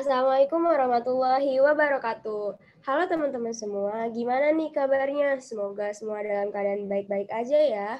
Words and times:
Assalamualaikum 0.00 0.64
warahmatullahi 0.64 1.60
wabarakatuh. 1.60 2.56
Halo 2.88 3.02
teman-teman 3.04 3.52
semua, 3.52 4.08
gimana 4.08 4.48
nih 4.48 4.72
kabarnya? 4.72 5.36
Semoga 5.44 5.92
semua 5.92 6.24
dalam 6.24 6.48
keadaan 6.48 6.88
baik-baik 6.88 7.28
aja 7.28 7.60
ya. 7.60 7.90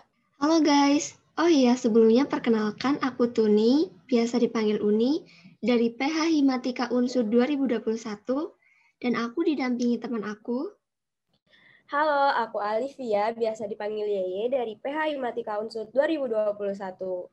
Halo 0.41 0.65
guys, 0.65 1.21
oh 1.37 1.45
iya 1.45 1.77
sebelumnya 1.77 2.25
perkenalkan 2.25 2.97
aku 3.05 3.29
Tuni, 3.29 3.93
biasa 4.09 4.41
dipanggil 4.41 4.81
Uni, 4.81 5.29
dari 5.61 5.93
PH 5.93 6.33
Himatika 6.41 6.89
Unsur 6.89 7.29
2021, 7.29 7.85
dan 9.05 9.13
aku 9.21 9.45
didampingi 9.45 10.01
teman 10.01 10.25
aku. 10.25 10.73
Halo, 11.93 12.33
aku 12.33 12.65
Alivia, 12.65 13.29
biasa 13.37 13.69
dipanggil 13.69 14.09
Yeye 14.09 14.49
dari 14.49 14.73
PH 14.81 15.21
Himatika 15.21 15.61
Unsur 15.61 15.85
2021. 15.93 17.29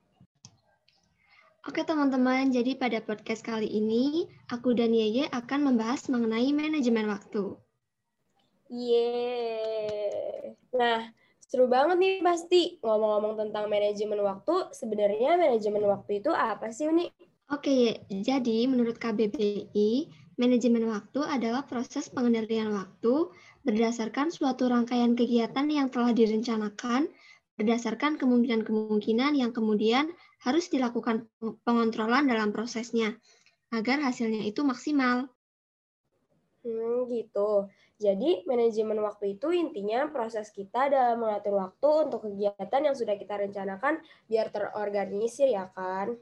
Oke 1.66 1.82
teman-teman, 1.82 2.54
jadi 2.54 2.78
pada 2.78 3.02
podcast 3.02 3.42
kali 3.42 3.66
ini, 3.66 4.30
aku 4.54 4.78
dan 4.78 4.94
Yeye 4.94 5.26
akan 5.34 5.74
membahas 5.74 6.06
mengenai 6.12 6.54
manajemen 6.54 7.10
waktu. 7.10 7.58
Yeay. 8.70 10.54
Nah, 10.78 11.10
seru 11.42 11.66
banget 11.66 11.98
nih 11.98 12.14
pasti. 12.22 12.78
Ngomong-ngomong 12.86 13.40
tentang 13.42 13.66
manajemen 13.72 14.22
waktu, 14.22 14.70
sebenarnya 14.76 15.40
manajemen 15.40 15.88
waktu 15.90 16.22
itu 16.22 16.30
apa 16.30 16.70
sih, 16.70 16.86
Uni? 16.86 17.10
Oke, 17.48 18.06
jadi 18.12 18.68
menurut 18.68 19.00
KBBI, 19.00 20.12
manajemen 20.38 20.86
waktu 20.92 21.24
adalah 21.26 21.66
proses 21.66 22.12
pengendalian 22.12 22.76
waktu 22.76 23.32
berdasarkan 23.66 24.30
suatu 24.30 24.70
rangkaian 24.70 25.16
kegiatan 25.18 25.66
yang 25.72 25.88
telah 25.90 26.14
direncanakan 26.14 27.10
berdasarkan 27.58 28.22
kemungkinan-kemungkinan 28.22 29.34
yang 29.34 29.50
kemudian 29.50 30.14
harus 30.44 30.70
dilakukan 30.70 31.26
pengontrolan 31.66 32.30
dalam 32.30 32.54
prosesnya 32.54 33.18
agar 33.74 34.00
hasilnya 34.04 34.46
itu 34.46 34.62
maksimal. 34.64 35.28
Hmm, 36.68 37.08
gitu. 37.08 37.72
Jadi, 37.98 38.46
manajemen 38.46 39.02
waktu 39.02 39.40
itu 39.40 39.50
intinya 39.56 40.06
proses 40.12 40.54
kita 40.54 40.92
dalam 40.92 41.24
mengatur 41.24 41.58
waktu 41.58 41.90
untuk 42.12 42.30
kegiatan 42.30 42.82
yang 42.84 42.94
sudah 42.94 43.16
kita 43.18 43.40
rencanakan 43.42 44.04
biar 44.30 44.54
terorganisir 44.54 45.50
ya 45.50 45.72
kan? 45.74 46.14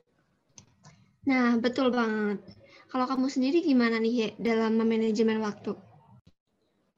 Nah, 1.26 1.58
betul 1.58 1.90
banget. 1.90 2.40
Kalau 2.88 3.10
kamu 3.10 3.28
sendiri 3.28 3.66
gimana 3.66 3.98
nih 3.98 4.38
dalam 4.38 4.78
memanajemen 4.78 5.42
waktu? 5.42 5.74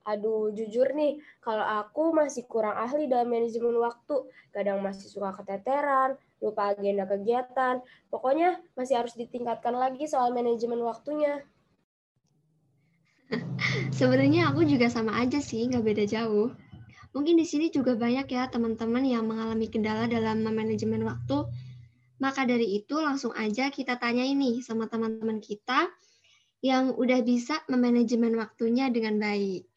Aduh, 0.08 0.52
jujur 0.56 0.92
nih, 0.96 1.20
kalau 1.44 1.64
aku 1.64 2.16
masih 2.16 2.48
kurang 2.48 2.76
ahli 2.76 3.12
dalam 3.12 3.28
manajemen 3.28 3.76
waktu. 3.80 4.28
Kadang 4.56 4.80
masih 4.80 5.08
suka 5.12 5.36
keteteran, 5.36 6.16
lupa 6.42 6.74
agenda 6.74 7.06
kegiatan. 7.10 7.82
Pokoknya 8.10 8.62
masih 8.78 9.02
harus 9.02 9.14
ditingkatkan 9.18 9.74
lagi 9.74 10.06
soal 10.06 10.34
manajemen 10.34 10.82
waktunya. 10.86 11.42
Sebenarnya 13.98 14.52
aku 14.54 14.64
juga 14.64 14.88
sama 14.88 15.18
aja 15.20 15.42
sih, 15.44 15.68
nggak 15.68 15.84
beda 15.84 16.04
jauh. 16.08 16.54
Mungkin 17.16 17.40
di 17.40 17.46
sini 17.50 17.74
juga 17.74 17.98
banyak 17.98 18.30
ya 18.30 18.46
teman-teman 18.52 19.02
yang 19.02 19.26
mengalami 19.26 19.68
kendala 19.72 20.06
dalam 20.06 20.46
manajemen 20.46 21.02
waktu. 21.08 21.50
Maka 22.18 22.50
dari 22.50 22.82
itu 22.82 22.98
langsung 22.98 23.34
aja 23.38 23.70
kita 23.70 23.98
tanya 24.02 24.26
ini 24.26 24.62
sama 24.66 24.90
teman-teman 24.90 25.38
kita 25.38 25.90
yang 26.66 26.98
udah 26.98 27.22
bisa 27.22 27.62
memanajemen 27.70 28.34
waktunya 28.38 28.90
dengan 28.90 29.22
baik. 29.22 29.70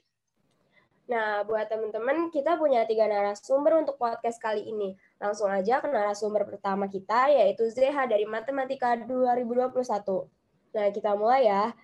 Nah, 1.11 1.43
buat 1.43 1.67
teman-teman, 1.67 2.31
kita 2.31 2.55
punya 2.55 2.87
tiga 2.87 3.11
narasumber 3.11 3.83
untuk 3.83 3.99
podcast 3.99 4.39
kali 4.39 4.63
ini. 4.63 4.95
Langsung 5.19 5.51
aja 5.51 5.83
ke 5.83 5.91
narasumber 5.91 6.47
pertama 6.47 6.87
kita, 6.87 7.27
yaitu 7.35 7.67
ZH 7.67 8.07
dari 8.07 8.31
Matematika 8.31 8.95
2021. 8.95 10.31
Nah, 10.71 10.87
kita 10.95 11.19
mulai 11.19 11.51
ya. 11.51 11.75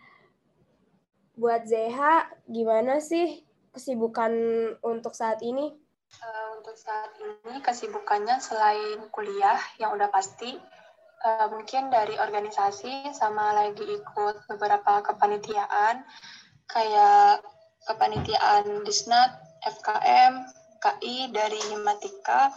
Buat 1.35 1.67
ZH, 1.67 1.99
gimana 2.47 3.03
sih 3.03 3.43
kesibukan 3.75 4.31
untuk 4.87 5.19
saat 5.19 5.43
ini? 5.43 5.75
Uh, 6.23 6.63
untuk 6.63 6.79
saat 6.79 7.11
ini, 7.19 7.59
kesibukannya 7.67 8.39
selain 8.39 9.11
kuliah 9.11 9.59
yang 9.83 9.91
udah 9.99 10.07
pasti, 10.07 10.55
uh, 11.27 11.51
mungkin 11.51 11.91
dari 11.91 12.15
organisasi 12.15 13.11
sama 13.11 13.59
lagi 13.59 13.83
ikut 13.91 14.47
beberapa 14.47 15.03
kepanitiaan, 15.03 16.07
kayak 16.71 17.43
kepanitiaan 17.87 18.83
Disnat, 18.83 19.39
FKM, 19.63 20.45
KI 20.83 21.31
dari 21.31 21.61
Himatika, 21.73 22.53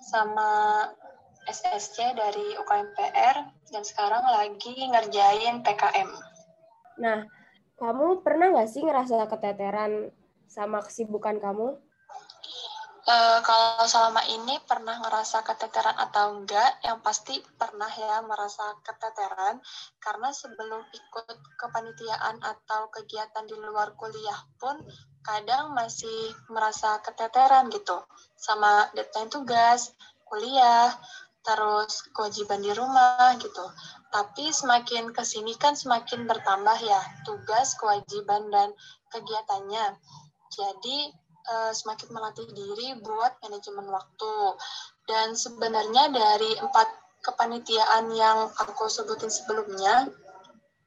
sama 0.00 0.84
SSC 1.44 2.16
dari 2.16 2.56
UKMPR, 2.56 3.36
dan 3.70 3.82
sekarang 3.84 4.24
lagi 4.24 4.74
ngerjain 4.88 5.60
PKM. 5.60 6.10
Nah, 7.00 7.28
kamu 7.76 8.24
pernah 8.24 8.50
nggak 8.52 8.70
sih 8.70 8.82
ngerasa 8.82 9.28
keteteran 9.28 10.08
sama 10.48 10.80
kesibukan 10.80 11.36
kamu? 11.36 11.76
Uh, 13.04 13.44
kalau 13.44 13.84
selama 13.84 14.24
ini 14.32 14.56
pernah 14.64 14.96
ngerasa 14.96 15.44
keteteran 15.44 15.92
atau 15.92 16.40
enggak, 16.40 16.80
yang 16.80 17.04
pasti 17.04 17.36
pernah 17.60 17.92
ya 17.92 18.24
merasa 18.24 18.80
keteteran 18.80 19.60
karena 20.00 20.32
sebelum 20.32 20.80
ikut 20.88 21.36
kepanitiaan 21.60 22.40
atau 22.40 22.88
kegiatan 22.88 23.44
di 23.44 23.60
luar 23.60 23.92
kuliah 24.00 24.40
pun 24.56 24.80
kadang 25.20 25.76
masih 25.76 26.32
merasa 26.48 26.96
keteteran 27.04 27.68
gitu 27.68 28.00
sama 28.40 28.88
deadline 28.96 29.28
tugas, 29.28 29.92
kuliah, 30.24 30.88
terus 31.44 32.08
kewajiban 32.16 32.64
di 32.64 32.72
rumah 32.72 33.36
gitu. 33.36 33.68
Tapi 34.08 34.48
semakin 34.48 35.12
ke 35.12 35.20
sini 35.28 35.52
kan 35.60 35.76
semakin 35.76 36.24
bertambah 36.24 36.80
ya 36.80 37.00
tugas, 37.28 37.76
kewajiban, 37.76 38.48
dan 38.48 38.72
kegiatannya. 39.12 39.92
Jadi 40.48 41.12
uh, 41.48 41.72
semakin 41.72 42.08
melatih 42.12 42.48
diri 42.52 42.96
buat 43.00 43.40
manajemen 43.44 43.88
waktu. 43.88 44.36
Dan 45.04 45.36
sebenarnya 45.36 46.12
dari 46.12 46.56
empat 46.60 46.88
kepanitiaan 47.24 48.12
yang 48.12 48.52
aku 48.52 48.88
sebutin 48.88 49.32
sebelumnya, 49.32 50.08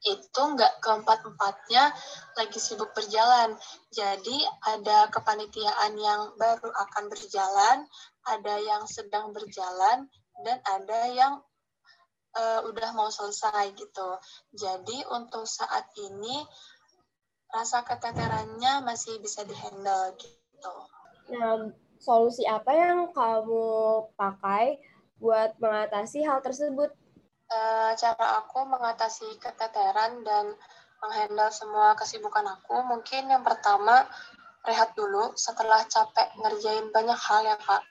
itu 0.06 0.40
nggak 0.40 0.78
keempat-empatnya 0.78 1.90
lagi 2.38 2.58
sibuk 2.62 2.94
berjalan. 2.94 3.58
Jadi 3.90 4.46
ada 4.62 5.10
kepanitiaan 5.10 5.98
yang 5.98 6.34
baru 6.38 6.70
akan 6.70 7.10
berjalan, 7.10 7.82
ada 8.22 8.54
yang 8.62 8.86
sedang 8.86 9.34
berjalan, 9.34 10.06
dan 10.46 10.58
ada 10.62 11.00
yang 11.10 11.42
uh, 12.38 12.60
udah 12.70 12.94
mau 12.94 13.10
selesai 13.10 13.74
gitu. 13.74 14.08
Jadi 14.54 15.02
untuk 15.10 15.42
saat 15.50 15.90
ini 15.98 16.46
rasa 17.50 17.82
keteterannya 17.82 18.84
masih 18.86 19.18
bisa 19.18 19.42
dihandle 19.42 20.14
gitu. 20.20 20.38
Nah, 21.28 21.70
solusi 22.00 22.46
apa 22.48 22.72
yang 22.72 23.12
kamu 23.12 23.68
pakai 24.16 24.80
buat 25.18 25.58
mengatasi 25.60 26.24
hal 26.24 26.40
tersebut? 26.40 26.94
Uh, 27.48 27.96
cara 27.96 28.44
aku 28.44 28.60
mengatasi 28.68 29.40
keteteran 29.40 30.20
dan 30.20 30.52
menghandle 31.00 31.48
semua 31.48 31.96
kesibukan 31.96 32.44
aku, 32.44 32.84
mungkin 32.84 33.30
yang 33.32 33.40
pertama 33.40 34.04
rehat 34.68 34.92
dulu 34.92 35.32
setelah 35.32 35.80
capek 35.88 36.28
ngerjain 36.44 36.92
banyak 36.92 37.16
hal 37.16 37.40
ya 37.46 37.56
kak. 37.56 37.82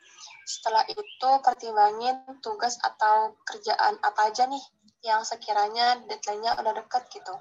Setelah 0.46 0.86
itu 0.88 1.30
pertimbangin 1.42 2.22
tugas 2.46 2.78
atau 2.86 3.34
kerjaan 3.44 3.98
apa 4.06 4.30
aja 4.30 4.46
nih 4.46 4.62
yang 5.04 5.26
sekiranya 5.26 6.06
deadline-nya 6.06 6.54
udah 6.60 6.74
deket 6.78 7.04
gitu. 7.12 7.36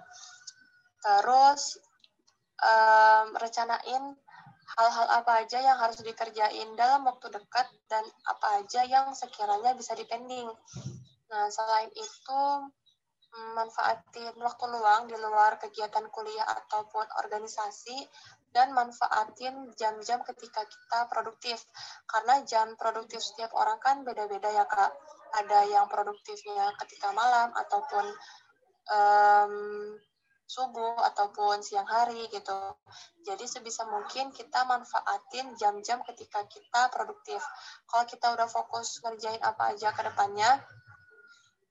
Terus 1.04 1.78
um, 2.62 3.36
rencanain 3.36 4.16
hal-hal 4.76 5.08
apa 5.08 5.44
aja 5.44 5.58
yang 5.64 5.78
harus 5.80 6.04
dikerjain 6.04 6.76
dalam 6.76 7.08
waktu 7.08 7.32
dekat 7.32 7.66
dan 7.88 8.04
apa 8.28 8.60
aja 8.60 8.84
yang 8.84 9.16
sekiranya 9.16 9.72
bisa 9.72 9.96
dipending. 9.96 10.52
Nah, 11.32 11.48
selain 11.48 11.88
itu, 11.96 12.42
manfaatin 13.56 14.36
waktu 14.36 14.64
luang 14.68 15.08
di 15.08 15.16
luar 15.16 15.56
kegiatan 15.60 16.08
kuliah 16.12 16.44
ataupun 16.44 17.04
organisasi 17.24 18.04
dan 18.52 18.72
manfaatin 18.72 19.72
jam-jam 19.76 20.20
ketika 20.24 20.64
kita 20.64 21.08
produktif. 21.08 21.60
Karena 22.08 22.44
jam 22.44 22.76
produktif 22.76 23.20
setiap 23.20 23.52
orang 23.56 23.80
kan 23.80 24.04
beda-beda 24.04 24.48
ya, 24.52 24.64
Kak. 24.68 24.92
Ada 25.40 25.72
yang 25.72 25.88
produktifnya 25.88 26.72
ketika 26.80 27.12
malam 27.12 27.52
ataupun 27.52 28.04
um, 28.92 29.52
subuh 30.46 30.94
ataupun 31.12 31.58
siang 31.60 31.86
hari 31.86 32.30
gitu. 32.30 32.54
Jadi 33.26 33.44
sebisa 33.50 33.82
mungkin 33.90 34.30
kita 34.30 34.62
manfaatin 34.62 35.58
jam-jam 35.58 36.00
ketika 36.06 36.46
kita 36.46 36.86
produktif. 36.94 37.42
Kalau 37.90 38.06
kita 38.06 38.26
udah 38.32 38.46
fokus 38.46 39.02
ngerjain 39.02 39.42
apa 39.42 39.74
aja 39.74 39.90
ke 39.90 40.06
depannya, 40.06 40.62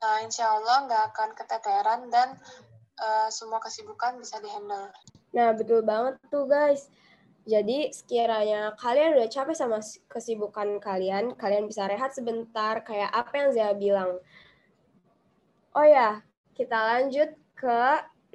nah 0.03 0.19
insya 0.21 0.51
Allah 0.59 0.85
nggak 0.91 1.03
akan 1.15 1.29
keteteran 1.39 2.01
dan 2.11 2.35
uh, 2.99 3.31
semua 3.31 3.63
kesibukan 3.63 4.19
bisa 4.19 4.43
dihandle. 4.43 4.91
Nah 5.31 5.55
betul 5.55 5.79
banget 5.81 6.19
tuh 6.27 6.43
guys. 6.43 6.91
Jadi 7.45 7.93
sekiranya 7.93 8.73
kalian 8.75 9.15
udah 9.15 9.29
capek 9.29 9.53
sama 9.53 9.77
kesibukan 10.09 10.81
kalian, 10.81 11.37
kalian 11.37 11.69
bisa 11.69 11.85
rehat 11.85 12.11
sebentar 12.11 12.81
kayak 12.81 13.13
apa 13.13 13.33
yang 13.37 13.49
saya 13.53 13.71
bilang. 13.77 14.17
Oh 15.75 15.85
ya, 15.85 16.25
kita 16.57 16.73
lanjut 16.73 17.37
ke 17.53 17.81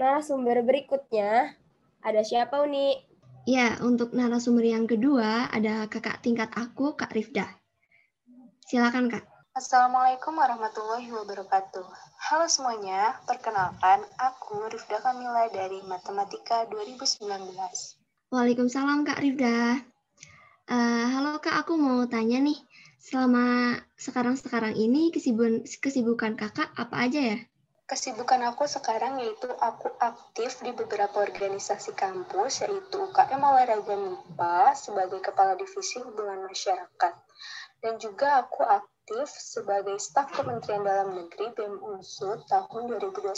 narasumber 0.00 0.64
berikutnya. 0.64 1.52
Ada 2.00 2.24
siapa 2.24 2.64
Uni? 2.64 2.96
Ya, 3.44 3.76
untuk 3.84 4.16
narasumber 4.16 4.64
yang 4.64 4.88
kedua 4.88 5.52
ada 5.52 5.84
kakak 5.92 6.24
tingkat 6.24 6.48
aku, 6.56 6.96
Kak 6.96 7.12
Rifda. 7.12 7.44
Silakan 8.64 9.12
Kak. 9.12 9.28
Assalamualaikum 9.52 10.32
warahmatullahi 10.32 11.12
wabarakatuh. 11.12 11.84
Halo 12.16 12.46
semuanya, 12.48 13.20
perkenalkan 13.28 14.00
aku 14.16 14.72
Rifda 14.72 15.04
Kamila 15.04 15.52
dari 15.52 15.84
Matematika 15.84 16.64
2019. 16.72 17.52
Waalaikumsalam 18.32 19.04
Kak 19.04 19.20
Rifda. 19.20 19.84
Uh, 20.70 21.06
halo 21.12 21.36
Kak, 21.44 21.66
aku 21.66 21.76
mau 21.76 22.06
tanya 22.08 22.40
nih, 22.40 22.56
selama 23.02 23.76
sekarang-sekarang 24.00 24.78
ini 24.78 25.12
kesibukan, 25.12 25.66
kesibukan 25.66 26.38
kakak 26.38 26.70
apa 26.78 26.96
aja 27.04 27.20
ya? 27.36 27.38
Kesibukan 27.90 28.54
aku 28.54 28.70
sekarang 28.70 29.18
yaitu 29.18 29.50
aku 29.58 29.90
aktif 29.98 30.62
di 30.62 30.70
beberapa 30.70 31.26
organisasi 31.26 31.90
kampus, 31.98 32.62
yaitu 32.62 33.02
UKM 33.02 33.42
Olahraga 33.42 33.98
MIPA 33.98 34.78
sebagai 34.78 35.18
Kepala 35.18 35.58
Divisi 35.58 35.98
Hubungan 35.98 36.46
Masyarakat. 36.46 37.14
Dan 37.82 37.98
juga 37.98 38.46
aku 38.46 38.62
aktif 38.62 39.26
sebagai 39.34 39.98
staf 39.98 40.30
Kementerian 40.30 40.86
Dalam 40.86 41.18
Negeri 41.18 41.50
BEM 41.50 41.82
Unsur 41.82 42.38
tahun 42.46 42.94
2021. 42.94 43.34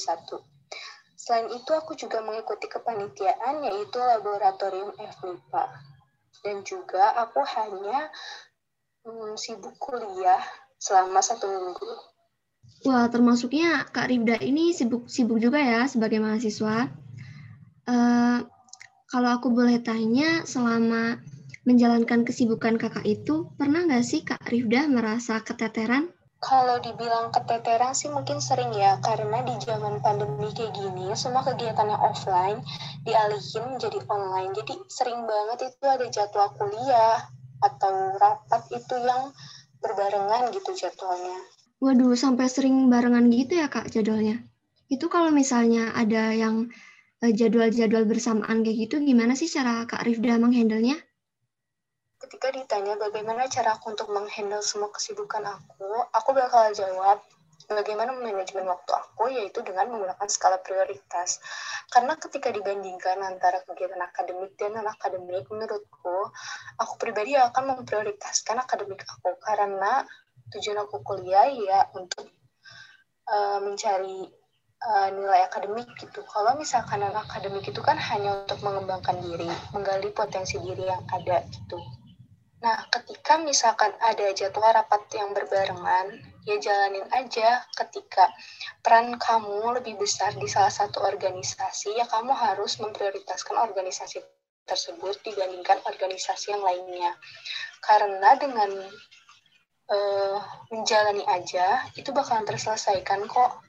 Selain 1.16 1.48
itu, 1.48 1.72
aku 1.72 1.96
juga 1.96 2.20
mengikuti 2.20 2.69
kepanitiaan 2.69 3.64
yaitu 3.64 3.96
Laboratorium 4.05 4.93
FMIPA. 5.00 5.64
Dan 6.44 6.60
juga 6.60 7.16
aku 7.25 7.40
hanya 7.40 8.12
hmm, 9.08 9.32
sibuk 9.40 9.81
kuliah 9.81 10.44
selama 10.76 11.25
satu 11.25 11.48
minggu. 11.48 12.11
Wah, 12.82 13.06
termasuknya 13.06 13.87
Kak 13.94 14.11
Ribda 14.11 14.43
ini 14.43 14.75
sibuk-sibuk 14.75 15.38
juga 15.38 15.62
ya 15.62 15.87
sebagai 15.87 16.19
mahasiswa. 16.19 16.90
Uh, 17.87 18.43
kalau 19.06 19.31
aku 19.38 19.55
boleh 19.55 19.79
tanya, 19.79 20.43
selama 20.43 21.23
menjalankan 21.62 22.26
kesibukan 22.26 22.75
kakak 22.82 23.06
itu, 23.06 23.55
pernah 23.55 23.87
nggak 23.87 24.02
sih 24.02 24.26
Kak 24.26 24.50
Rifda 24.50 24.90
merasa 24.90 25.38
keteteran? 25.38 26.11
Kalau 26.43 26.82
dibilang 26.82 27.31
keteteran 27.31 27.94
sih 27.94 28.11
mungkin 28.11 28.43
sering 28.43 28.75
ya, 28.75 28.99
karena 28.99 29.46
di 29.46 29.55
zaman 29.62 30.02
pandemi 30.02 30.50
kayak 30.50 30.75
gini, 30.75 31.14
semua 31.14 31.46
kegiatannya 31.46 31.94
offline 32.02 32.67
dialihin 33.06 33.79
menjadi 33.79 34.02
online. 34.11 34.50
Jadi 34.58 34.75
sering 34.90 35.23
banget 35.23 35.70
itu 35.70 35.87
ada 35.87 36.06
jadwal 36.11 36.50
kuliah 36.58 37.31
atau 37.62 38.19
rapat 38.19 38.62
itu 38.75 38.99
yang 38.99 39.31
berbarengan 39.79 40.50
gitu 40.50 40.75
jadwalnya. 40.75 41.61
Waduh, 41.82 42.14
sampai 42.14 42.46
sering 42.46 42.87
barengan 42.87 43.26
gitu 43.26 43.58
ya 43.58 43.67
Kak 43.67 43.90
jadwalnya. 43.90 44.38
Itu 44.87 45.11
kalau 45.11 45.34
misalnya 45.34 45.90
ada 45.99 46.31
yang 46.31 46.70
eh, 47.19 47.34
jadwal-jadwal 47.34 48.06
bersamaan 48.06 48.62
kayak 48.62 48.87
gitu, 48.87 49.02
gimana 49.02 49.34
sih 49.34 49.50
cara 49.50 49.82
Kak 49.90 50.06
Rifda 50.06 50.38
menghandle-nya? 50.38 50.94
Ketika 52.23 52.55
ditanya 52.55 52.94
bagaimana 52.94 53.50
cara 53.50 53.75
aku 53.75 53.99
untuk 53.99 54.14
menghandle 54.14 54.62
semua 54.62 54.94
kesibukan 54.94 55.43
aku, 55.43 55.90
aku 56.14 56.31
bakal 56.31 56.70
jawab 56.70 57.19
bagaimana 57.67 58.14
manajemen 58.14 58.69
waktu 58.70 58.93
aku 58.94 59.34
yaitu 59.34 59.58
dengan 59.67 59.90
menggunakan 59.90 60.29
skala 60.31 60.62
prioritas. 60.62 61.43
Karena 61.90 62.14
ketika 62.14 62.55
dibandingkan 62.55 63.19
antara 63.26 63.58
kegiatan 63.67 63.99
akademik 63.99 64.55
dan 64.55 64.79
non 64.79 64.87
akademik, 64.87 65.50
menurutku 65.50 66.31
aku 66.79 66.94
pribadi 66.94 67.34
akan 67.34 67.82
memprioritaskan 67.82 68.62
akademik 68.62 69.02
aku 69.02 69.34
karena 69.43 70.06
tujuan 70.52 70.84
aku 70.84 71.00
kuliah 71.02 71.49
ya 71.49 71.88
untuk 71.96 72.28
uh, 73.28 73.58
mencari 73.64 74.28
uh, 74.82 75.08
nilai 75.14 75.46
akademik 75.46 75.88
gitu. 75.99 76.20
Kalau 76.26 76.54
misalkan 76.58 77.02
yang 77.02 77.14
akademik 77.14 77.64
itu 77.66 77.81
kan 77.81 77.96
hanya 77.96 78.44
untuk 78.44 78.60
mengembangkan 78.60 79.19
diri, 79.22 79.49
menggali 79.72 80.10
potensi 80.12 80.58
diri 80.60 80.84
yang 80.87 81.02
ada 81.10 81.43
gitu. 81.49 81.78
Nah, 82.62 82.78
ketika 82.94 83.43
misalkan 83.43 83.90
ada 83.99 84.31
jadwal 84.31 84.70
rapat 84.70 85.02
yang 85.19 85.34
berbarengan, 85.34 86.22
ya 86.46 86.62
jalanin 86.62 87.02
aja 87.10 87.66
ketika 87.75 88.31
peran 88.87 89.19
kamu 89.19 89.82
lebih 89.82 89.98
besar 89.98 90.31
di 90.38 90.46
salah 90.46 90.70
satu 90.70 91.02
organisasi, 91.02 91.98
ya 91.98 92.06
kamu 92.06 92.31
harus 92.31 92.78
memprioritaskan 92.78 93.58
organisasi 93.58 94.22
tersebut 94.62 95.19
dibandingkan 95.26 95.82
organisasi 95.90 96.55
yang 96.55 96.62
lainnya. 96.62 97.19
Karena 97.82 98.38
dengan 98.38 98.70
uh, 99.90 100.38
menjalani 100.70 101.25
aja 101.26 101.87
itu 101.99 102.11
bakalan 102.14 102.46
terselesaikan 102.46 103.26
kok. 103.26 103.62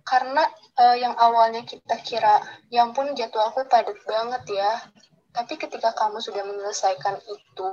Karena 0.00 0.42
uh, 0.80 0.96
yang 0.96 1.14
awalnya 1.14 1.62
kita 1.62 2.00
kira 2.02 2.40
ya 2.72 2.88
ampun 2.88 3.12
jadwalku 3.14 3.62
padat 3.68 3.98
banget 4.08 4.42
ya. 4.50 4.72
Tapi 5.30 5.54
ketika 5.54 5.94
kamu 5.94 6.18
sudah 6.18 6.42
menyelesaikan 6.42 7.22
itu 7.22 7.70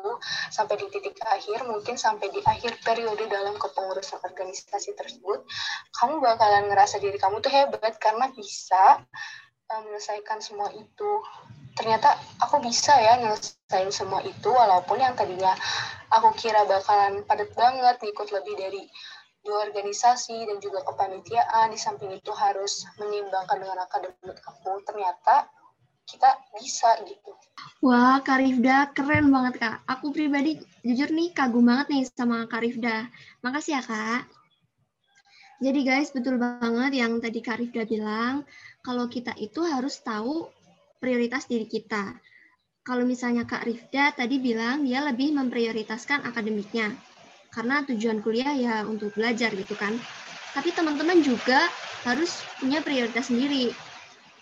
sampai 0.54 0.78
di 0.78 0.94
titik 0.94 1.18
akhir, 1.26 1.66
mungkin 1.66 1.98
sampai 1.98 2.30
di 2.30 2.38
akhir 2.46 2.78
periode 2.86 3.26
dalam 3.26 3.58
kepengurusan 3.58 4.22
organisasi 4.22 4.94
tersebut, 4.94 5.42
kamu 5.98 6.22
bakalan 6.22 6.70
ngerasa 6.70 7.02
diri 7.02 7.18
kamu 7.18 7.42
tuh 7.42 7.50
hebat 7.50 7.98
karena 7.98 8.30
bisa 8.30 9.02
uh, 9.74 9.80
menyelesaikan 9.82 10.38
semua 10.38 10.70
itu 10.70 11.10
ternyata 11.88 12.19
aku 12.44 12.60
bisa 12.68 12.92
ya 13.00 13.16
nyelesain 13.16 13.88
semua 13.95 14.19
itu 14.28 14.51
walaupun 14.51 15.00
yang 15.00 15.16
tadinya 15.16 15.56
aku 16.12 16.36
kira 16.36 16.68
bakalan 16.68 17.24
padat 17.24 17.48
banget 17.56 17.95
ngikut 18.04 18.28
lebih 18.28 18.60
dari 18.60 18.84
dua 19.48 19.72
organisasi 19.72 20.51
dan 20.51 20.60
juga 20.60 20.84
kepanitiaan 20.84 21.72
di 21.72 21.80
samping 21.80 22.12
itu 22.12 22.28
harus 22.36 22.84
menyimbangkan 23.00 23.63
dengan 23.63 23.88
akademik 23.88 24.36
aku 24.44 24.84
ternyata 24.84 25.48
kita 26.04 26.28
bisa 26.60 26.92
gitu. 27.07 27.31
Wah, 27.80 28.19
Kak 28.19 28.44
Rifda 28.44 28.92
keren 28.92 29.31
banget 29.31 29.63
Kak. 29.63 29.88
Aku 29.88 30.12
pribadi 30.12 30.60
jujur 30.84 31.07
nih 31.07 31.31
kagum 31.31 31.72
banget 31.72 31.88
nih 31.88 32.04
sama 32.12 32.51
Kak 32.51 32.68
Rifda. 32.68 33.07
Makasih 33.39 33.80
ya 33.80 33.81
Kak. 33.88 34.28
Jadi 35.63 35.80
guys, 35.88 36.12
betul 36.12 36.36
banget 36.36 37.00
yang 37.00 37.24
tadi 37.24 37.39
Kak 37.39 37.63
Rifda 37.63 37.88
bilang, 37.88 38.44
kalau 38.84 39.07
kita 39.07 39.31
itu 39.39 39.63
harus 39.63 40.00
tahu 40.04 40.51
prioritas 40.98 41.46
diri 41.46 41.70
kita. 41.70 42.18
Kalau 42.84 43.04
misalnya 43.04 43.44
Kak 43.44 43.68
Rifda 43.68 44.16
tadi 44.16 44.40
bilang 44.40 44.88
dia 44.88 45.04
lebih 45.04 45.36
memprioritaskan 45.36 46.24
akademiknya, 46.24 46.96
karena 47.52 47.84
tujuan 47.84 48.24
kuliah 48.24 48.56
ya 48.56 48.75
untuk 48.88 49.12
belajar 49.18 49.51
gitu 49.51 49.75
kan. 49.75 49.98
Tapi 50.56 50.72
teman-teman 50.72 51.20
juga 51.20 51.68
harus 52.08 52.42
punya 52.58 52.80
prioritas 52.80 53.27
sendiri. 53.27 53.75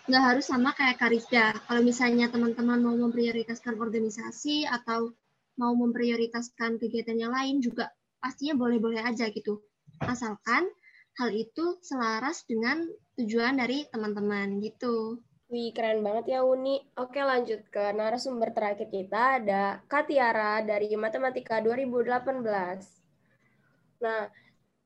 Nggak 0.06 0.24
harus 0.24 0.46
sama 0.46 0.72
kayak 0.78 1.02
Kak 1.02 1.10
Rifda. 1.10 1.58
Kalau 1.66 1.82
misalnya 1.82 2.30
teman-teman 2.30 2.78
mau 2.86 2.94
memprioritaskan 2.94 3.82
organisasi 3.82 4.70
atau 4.70 5.10
mau 5.58 5.74
memprioritaskan 5.74 6.78
kegiatan 6.78 7.18
yang 7.18 7.34
lain 7.34 7.64
juga 7.64 7.90
pastinya 8.22 8.54
boleh-boleh 8.60 9.02
aja 9.02 9.32
gitu. 9.34 9.66
Asalkan 10.06 10.70
hal 11.16 11.30
itu 11.32 11.80
selaras 11.82 12.44
dengan 12.46 12.86
tujuan 13.18 13.56
dari 13.58 13.88
teman-teman 13.90 14.60
gitu. 14.62 15.24
Wih, 15.46 15.70
keren 15.78 16.02
banget 16.02 16.34
ya 16.34 16.42
Uni. 16.42 16.82
Oke, 16.98 17.22
lanjut 17.22 17.62
ke 17.70 17.94
narasumber 17.94 18.50
terakhir 18.50 18.90
kita, 18.90 19.38
ada 19.38 19.78
Katiara 19.86 20.66
dari 20.66 20.90
Matematika 20.98 21.62
2018. 21.62 24.02
Nah, 24.02 24.25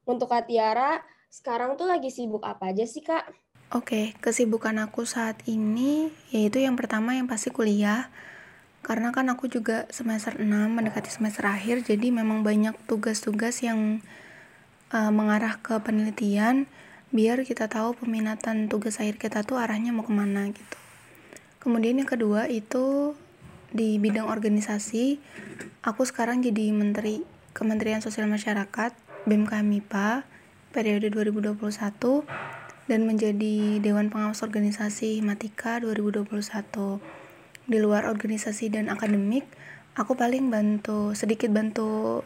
untuk 0.03 0.27
Katiara, 0.27 0.99
sekarang 1.31 1.79
tuh 1.79 1.87
lagi 1.87 2.11
sibuk 2.11 2.43
apa 2.43 2.75
aja 2.75 2.83
sih, 2.83 2.99
Kak? 2.99 3.31
Oke, 3.71 4.11
kesibukan 4.19 4.75
aku 4.83 5.07
saat 5.07 5.39
ini 5.47 6.11
yaitu 6.33 6.59
yang 6.59 6.75
pertama 6.75 7.15
yang 7.15 7.29
pasti 7.29 7.55
kuliah. 7.55 8.11
Karena 8.83 9.15
kan 9.15 9.31
aku 9.31 9.47
juga 9.47 9.87
semester 9.93 10.35
6 10.41 10.75
mendekati 10.75 11.07
semester 11.07 11.47
akhir, 11.47 11.87
jadi 11.87 12.11
memang 12.11 12.43
banyak 12.43 12.75
tugas-tugas 12.83 13.63
yang 13.63 14.03
uh, 14.91 15.11
mengarah 15.13 15.55
ke 15.61 15.77
penelitian 15.79 16.67
biar 17.09 17.41
kita 17.41 17.65
tahu 17.65 17.97
peminatan 17.97 18.69
tugas 18.69 19.01
akhir 19.01 19.17
kita 19.17 19.41
tuh 19.41 19.57
arahnya 19.57 19.89
mau 19.89 20.05
ke 20.05 20.13
mana 20.13 20.53
gitu. 20.53 20.77
Kemudian 21.59 21.99
yang 21.99 22.07
kedua 22.07 22.45
itu 22.45 23.17
di 23.69 23.97
bidang 23.97 24.29
organisasi, 24.29 25.19
aku 25.83 26.05
sekarang 26.05 26.41
jadi 26.41 26.71
Menteri 26.71 27.25
Kementerian 27.53 27.99
Sosial 27.99 28.29
Masyarakat 28.29 28.93
BMK 29.27 29.53
MIPA 29.65 30.23
periode 30.69 31.09
2021 31.11 31.59
dan 32.89 33.05
menjadi 33.05 33.77
Dewan 33.77 34.09
Pengawas 34.09 34.41
Organisasi 34.41 35.21
Matika 35.21 35.77
2021. 35.81 36.29
Di 37.69 37.77
luar 37.77 38.09
organisasi 38.09 38.73
dan 38.73 38.89
akademik, 38.89 39.45
aku 39.93 40.17
paling 40.17 40.49
bantu 40.49 41.13
sedikit 41.13 41.53
bantu 41.53 42.21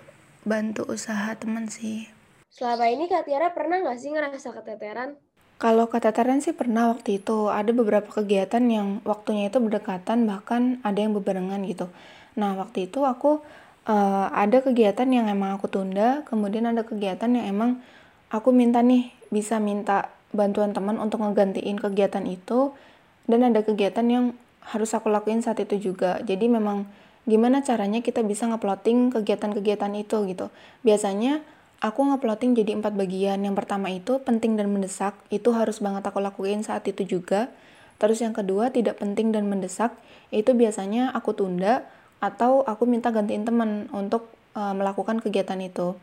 bantu 0.47 0.87
usaha 0.87 1.35
teman 1.35 1.67
sih. 1.67 2.07
Selama 2.53 2.85
ini 2.85 3.09
Kak 3.09 3.25
Tiara 3.25 3.49
pernah 3.49 3.81
nggak 3.81 3.97
sih 3.97 4.13
ngerasa 4.13 4.53
keteteran? 4.53 5.17
Kalau 5.57 5.89
keteteran 5.89 6.37
sih 6.37 6.53
pernah 6.53 6.93
waktu 6.93 7.17
itu. 7.17 7.49
Ada 7.49 7.73
beberapa 7.73 8.05
kegiatan 8.13 8.61
yang 8.69 9.01
waktunya 9.09 9.49
itu 9.49 9.57
berdekatan, 9.57 10.29
bahkan 10.29 10.77
ada 10.85 11.01
yang 11.01 11.17
bebarengan 11.17 11.65
gitu. 11.65 11.89
Nah, 12.37 12.53
waktu 12.53 12.85
itu 12.85 13.09
aku 13.09 13.41
uh, 13.89 14.29
ada 14.29 14.61
kegiatan 14.61 15.09
yang 15.09 15.33
emang 15.33 15.57
aku 15.57 15.65
tunda, 15.65 16.21
kemudian 16.29 16.69
ada 16.69 16.85
kegiatan 16.85 17.25
yang 17.33 17.49
emang 17.49 17.81
aku 18.29 18.53
minta 18.53 18.85
nih, 18.85 19.09
bisa 19.33 19.57
minta 19.57 20.13
bantuan 20.29 20.77
teman 20.77 21.01
untuk 21.01 21.25
ngegantiin 21.25 21.81
kegiatan 21.81 22.21
itu 22.29 22.77
dan 23.25 23.49
ada 23.49 23.65
kegiatan 23.65 24.05
yang 24.05 24.37
harus 24.61 24.93
aku 24.93 25.09
lakuin 25.09 25.41
saat 25.41 25.57
itu 25.57 25.89
juga. 25.89 26.21
Jadi 26.21 26.53
memang 26.53 26.85
gimana 27.25 27.65
caranya 27.65 28.05
kita 28.05 28.21
bisa 28.21 28.45
ngeplotting 28.45 29.09
kegiatan-kegiatan 29.09 29.89
itu 29.97 30.21
gitu. 30.29 30.53
Biasanya 30.85 31.41
aku 31.83 31.99
ngeplotting 32.07 32.55
jadi 32.55 32.79
empat 32.79 32.95
bagian. 32.95 33.43
Yang 33.43 33.55
pertama 33.59 33.91
itu 33.91 34.23
penting 34.23 34.55
dan 34.55 34.71
mendesak, 34.71 35.19
itu 35.27 35.51
harus 35.51 35.83
banget 35.83 36.07
aku 36.07 36.23
lakuin 36.23 36.63
saat 36.63 36.87
itu 36.87 37.03
juga. 37.03 37.51
Terus 37.99 38.23
yang 38.23 38.31
kedua 38.31 38.71
tidak 38.71 39.03
penting 39.03 39.35
dan 39.35 39.51
mendesak, 39.51 39.91
itu 40.31 40.55
biasanya 40.55 41.11
aku 41.11 41.35
tunda 41.35 41.83
atau 42.23 42.63
aku 42.63 42.87
minta 42.87 43.11
gantiin 43.11 43.43
teman 43.43 43.91
untuk 43.91 44.31
uh, 44.55 44.71
melakukan 44.71 45.19
kegiatan 45.19 45.59
itu. 45.59 45.99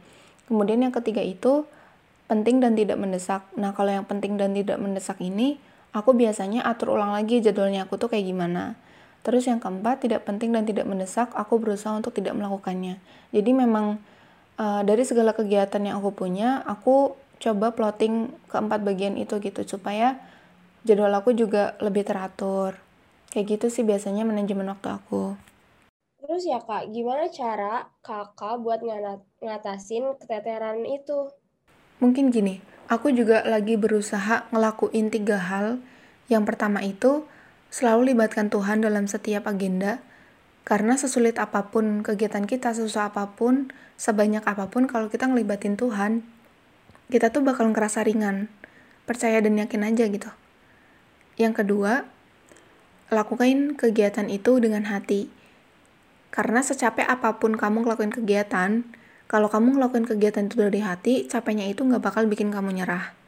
Kemudian 0.47 0.85
yang 0.85 0.93
ketiga 0.93 1.25
itu 1.25 1.65
penting 2.29 2.61
dan 2.61 2.77
tidak 2.77 3.01
mendesak. 3.01 3.43
Nah, 3.57 3.73
kalau 3.73 3.91
yang 3.91 4.07
penting 4.07 4.37
dan 4.37 4.53
tidak 4.53 4.79
mendesak 4.79 5.17
ini, 5.19 5.59
aku 5.97 6.13
biasanya 6.15 6.63
atur 6.63 6.95
ulang 6.95 7.17
lagi 7.17 7.41
jadwalnya 7.41 7.89
aku 7.89 7.97
tuh 7.97 8.13
kayak 8.13 8.29
gimana. 8.29 8.77
Terus 9.21 9.49
yang 9.51 9.61
keempat, 9.61 10.07
tidak 10.07 10.25
penting 10.25 10.55
dan 10.55 10.65
tidak 10.65 10.87
mendesak, 10.89 11.33
aku 11.37 11.61
berusaha 11.61 11.93
untuk 11.93 12.15
tidak 12.17 12.37
melakukannya. 12.39 13.03
Jadi 13.35 13.51
memang 13.53 14.01
uh, 14.61 14.83
dari 14.85 15.03
segala 15.09 15.33
kegiatan 15.33 15.81
yang 15.81 16.05
aku 16.05 16.13
punya, 16.13 16.61
aku 16.69 17.17
coba 17.41 17.73
plotting 17.73 18.29
keempat 18.53 18.85
bagian 18.85 19.17
itu 19.17 19.41
gitu 19.41 19.65
supaya 19.65 20.21
jadwal 20.85 21.13
aku 21.17 21.33
juga 21.33 21.73
lebih 21.81 22.05
teratur. 22.05 22.77
Kayak 23.33 23.57
gitu 23.57 23.67
sih 23.73 23.85
biasanya 23.87 24.29
manajemen 24.29 24.69
waktu 24.69 24.93
aku. 24.93 25.39
Terus 26.21 26.45
ya 26.45 26.61
kak, 26.61 26.93
gimana 26.93 27.33
cara 27.33 27.89
kakak 28.05 28.61
buat 28.61 28.85
ngatasin 29.41 30.21
keteteran 30.21 30.85
itu? 30.85 31.33
Mungkin 32.05 32.29
gini, 32.29 32.61
aku 32.93 33.09
juga 33.09 33.41
lagi 33.49 33.81
berusaha 33.81 34.45
ngelakuin 34.53 35.09
tiga 35.09 35.41
hal. 35.41 35.81
Yang 36.29 36.45
pertama 36.53 36.85
itu, 36.85 37.25
selalu 37.73 38.13
libatkan 38.15 38.53
Tuhan 38.53 38.85
dalam 38.85 39.09
setiap 39.09 39.49
agenda, 39.49 40.05
karena 40.63 40.95
sesulit 40.95 41.41
apa 41.41 41.73
pun 41.73 42.05
kegiatan 42.05 42.45
kita, 42.45 42.77
sesusah 42.77 43.11
apa 43.11 43.35
pun, 43.35 43.75
sebanyak 43.97 44.45
apa 44.45 44.69
pun, 44.69 44.87
kalau 44.87 45.09
kita 45.09 45.27
ngelibatin 45.27 45.75
Tuhan, 45.75 46.23
kita 47.11 47.35
tuh 47.35 47.43
bakal 47.43 47.73
ngerasa 47.73 48.07
ringan. 48.07 48.53
Percaya 49.09 49.43
dan 49.43 49.59
yakin 49.59 49.83
aja 49.83 50.07
gitu. 50.07 50.31
Yang 51.35 51.65
kedua, 51.65 52.07
lakukan 53.11 53.75
kegiatan 53.75 54.31
itu 54.31 54.63
dengan 54.63 54.87
hati 54.87 55.41
karena 56.31 56.63
secapek 56.63 57.11
apa 57.11 57.43
pun 57.43 57.59
kamu 57.59 57.83
ngelakuin 57.83 58.15
kegiatan, 58.15 58.87
kalau 59.27 59.51
kamu 59.51 59.79
ngelakuin 59.79 60.07
kegiatan 60.07 60.47
itu 60.47 60.63
dari 60.63 60.79
hati, 60.79 61.27
capeknya 61.27 61.67
itu 61.67 61.83
nggak 61.83 62.03
bakal 62.03 62.31
bikin 62.31 62.55
kamu 62.55 62.71
nyerah. 62.71 63.19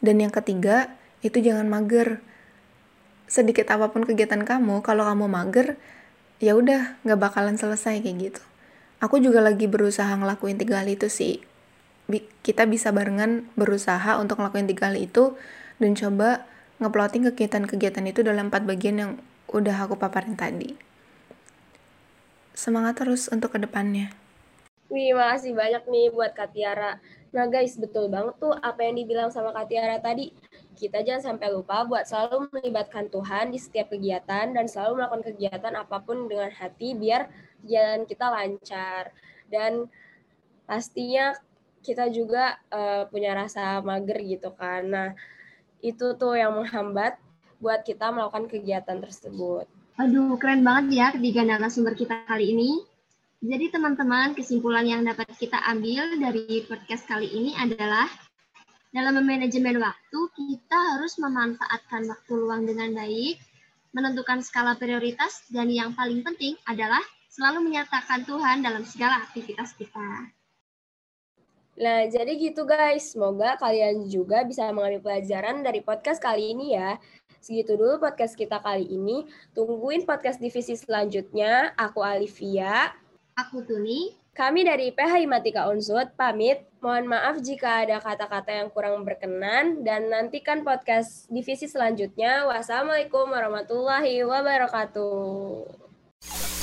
Dan 0.00 0.24
yang 0.24 0.32
ketiga, 0.32 0.96
itu 1.20 1.44
jangan 1.44 1.68
mager. 1.68 2.24
Sedikit 3.28 3.68
apa 3.68 3.92
pun 3.92 4.08
kegiatan 4.08 4.40
kamu, 4.40 4.80
kalau 4.80 5.04
kamu 5.04 5.28
mager, 5.28 5.76
ya 6.38 6.54
udah 6.58 6.98
nggak 7.06 7.20
bakalan 7.20 7.58
selesai 7.58 8.02
kayak 8.02 8.16
gitu. 8.32 8.42
Aku 9.02 9.20
juga 9.20 9.44
lagi 9.44 9.68
berusaha 9.68 10.08
ngelakuin 10.08 10.56
tiga 10.56 10.80
hal 10.80 10.88
itu 10.88 11.10
sih. 11.10 11.42
Kita 12.44 12.68
bisa 12.68 12.92
barengan 12.92 13.48
berusaha 13.58 14.16
untuk 14.20 14.40
ngelakuin 14.40 14.68
tiga 14.70 14.92
hal 14.92 14.96
itu 14.96 15.36
dan 15.82 15.92
coba 15.98 16.48
ngeploting 16.80 17.28
kegiatan-kegiatan 17.32 18.04
itu 18.08 18.20
dalam 18.24 18.48
empat 18.48 18.66
bagian 18.66 18.96
yang 18.98 19.10
udah 19.52 19.86
aku 19.86 19.94
paparin 19.94 20.34
tadi 20.34 20.94
semangat 22.54 23.02
terus 23.02 23.26
untuk 23.28 23.52
ke 23.52 23.58
depannya. 23.58 24.14
Wih, 24.88 25.10
makasih 25.12 25.52
banyak 25.58 25.84
nih 25.90 26.06
buat 26.14 26.32
Kak 26.32 26.54
Tiara. 26.54 27.02
Nah 27.34 27.50
guys, 27.50 27.74
betul 27.74 28.06
banget 28.06 28.38
tuh 28.38 28.54
apa 28.54 28.78
yang 28.86 28.94
dibilang 28.94 29.28
sama 29.34 29.50
Kak 29.50 29.66
Tiara 29.66 29.98
tadi. 29.98 30.30
Kita 30.74 31.06
jangan 31.06 31.34
sampai 31.34 31.54
lupa 31.54 31.86
buat 31.86 32.04
selalu 32.04 32.50
melibatkan 32.50 33.06
Tuhan 33.08 33.54
di 33.54 33.58
setiap 33.62 33.94
kegiatan 33.94 34.50
dan 34.50 34.66
selalu 34.66 35.02
melakukan 35.02 35.24
kegiatan 35.32 35.72
apa 35.78 36.02
pun 36.02 36.26
dengan 36.26 36.50
hati 36.50 36.98
biar 36.98 37.30
jalan 37.62 38.04
kita 38.04 38.26
lancar. 38.28 39.14
Dan 39.46 39.86
pastinya 40.66 41.32
kita 41.84 42.10
juga 42.10 42.58
uh, 42.72 43.06
punya 43.08 43.36
rasa 43.38 43.78
mager 43.80 44.18
gitu 44.24 44.50
kan. 44.56 44.82
Nah, 44.88 45.08
itu 45.84 46.16
tuh 46.16 46.34
yang 46.34 46.56
menghambat 46.56 47.20
buat 47.60 47.84
kita 47.84 48.10
melakukan 48.10 48.48
kegiatan 48.48 48.98
tersebut. 48.98 49.68
Aduh, 50.00 50.34
keren 50.40 50.66
banget 50.66 50.98
ya 50.98 51.06
ketiga 51.14 51.46
narasumber 51.46 51.94
kita 51.94 52.26
kali 52.26 52.50
ini. 52.56 52.82
Jadi 53.44 53.68
teman-teman, 53.68 54.32
kesimpulan 54.32 54.88
yang 54.88 55.04
dapat 55.04 55.28
kita 55.36 55.60
ambil 55.68 56.16
dari 56.16 56.64
podcast 56.64 57.04
kali 57.04 57.28
ini 57.28 57.52
adalah 57.52 58.08
dalam 58.94 59.18
manajemen 59.26 59.82
waktu, 59.82 60.20
kita 60.38 60.78
harus 60.94 61.18
memanfaatkan 61.18 62.06
waktu 62.06 62.32
luang 62.38 62.62
dengan 62.62 62.94
baik, 62.94 63.42
menentukan 63.90 64.38
skala 64.38 64.78
prioritas, 64.78 65.42
dan 65.50 65.66
yang 65.66 65.90
paling 65.98 66.22
penting 66.22 66.54
adalah 66.70 67.02
selalu 67.26 67.66
menyatakan 67.66 68.22
Tuhan 68.22 68.62
dalam 68.62 68.86
segala 68.86 69.18
aktivitas 69.26 69.74
kita. 69.74 70.30
Nah, 71.74 72.06
jadi 72.06 72.38
gitu 72.38 72.62
guys. 72.62 73.10
Semoga 73.10 73.58
kalian 73.58 74.06
juga 74.06 74.46
bisa 74.46 74.70
mengambil 74.70 75.02
pelajaran 75.02 75.58
dari 75.66 75.82
podcast 75.82 76.22
kali 76.22 76.54
ini 76.54 76.78
ya. 76.78 77.02
Segitu 77.42 77.74
dulu 77.74 77.98
podcast 77.98 78.38
kita 78.38 78.62
kali 78.62 78.86
ini. 78.86 79.26
Tungguin 79.58 80.06
podcast 80.06 80.38
divisi 80.38 80.78
selanjutnya. 80.78 81.74
Aku 81.74 81.98
Alivia. 81.98 82.94
Aku 83.34 83.66
Tuni. 83.66 84.14
Kami 84.30 84.62
dari 84.62 84.94
PH 84.94 85.26
Imatika 85.26 85.66
Unsud 85.66 86.14
pamit. 86.14 86.62
Mohon 86.78 87.18
maaf 87.18 87.42
jika 87.42 87.82
ada 87.82 87.98
kata-kata 87.98 88.62
yang 88.62 88.70
kurang 88.70 89.02
berkenan 89.02 89.82
dan 89.82 90.06
nantikan 90.06 90.62
podcast 90.62 91.26
divisi 91.26 91.66
selanjutnya. 91.66 92.46
Wassalamualaikum 92.46 93.26
warahmatullahi 93.26 94.22
wabarakatuh. 94.22 96.53